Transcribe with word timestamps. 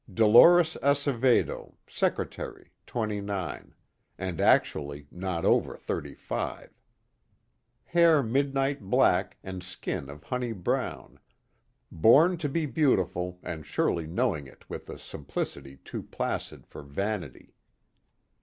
Dolores 0.11 0.77
Acevedo, 0.81 1.75
secretary, 1.87 2.71
twenty 2.87 3.21
nine 3.21 3.75
and 4.17 4.41
actually 4.41 5.05
not 5.11 5.45
over 5.45 5.77
thirty 5.77 6.15
five. 6.15 6.71
Hair 7.85 8.23
midnight 8.23 8.81
black 8.81 9.37
and 9.43 9.61
skin 9.61 10.09
of 10.09 10.23
honey 10.23 10.53
brown, 10.53 11.19
born 11.91 12.35
to 12.37 12.49
be 12.49 12.65
beautiful 12.65 13.37
and 13.43 13.63
surely 13.63 14.07
knowing 14.07 14.47
it 14.47 14.67
with 14.67 14.89
a 14.89 14.97
simplicity 14.97 15.77
too 15.77 16.01
placid 16.01 16.65
for 16.65 16.81
vanity. 16.81 17.53